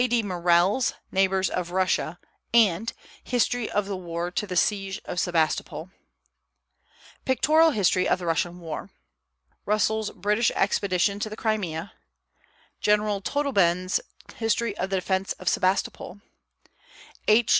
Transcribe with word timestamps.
D. 0.07 0.23
Morell's 0.23 0.95
Neighbors 1.11 1.47
of 1.47 1.69
Russia, 1.69 2.17
and 2.55 2.91
History 3.23 3.69
of 3.69 3.85
the 3.85 3.95
War 3.95 4.31
to 4.31 4.47
the 4.47 4.55
Siege 4.57 4.99
of 5.05 5.19
Sebastopol; 5.19 5.91
Pictorial 7.23 7.69
History 7.69 8.07
of 8.09 8.17
the 8.17 8.25
Russian 8.25 8.59
War; 8.59 8.89
Russell's 9.63 10.09
British 10.09 10.49
Expedition 10.55 11.19
to 11.19 11.29
the 11.29 11.37
Crimea; 11.37 11.93
General 12.79 13.21
Todleben's 13.21 14.01
History 14.37 14.75
of 14.79 14.89
the 14.89 14.97
Defence 14.97 15.33
of 15.33 15.47
Sebastopol; 15.47 16.19
H. 17.27 17.49